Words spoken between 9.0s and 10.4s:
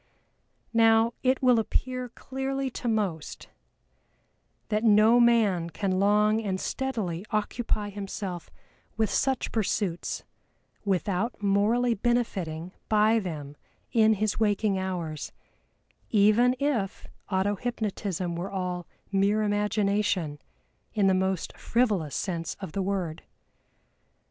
such pursuits,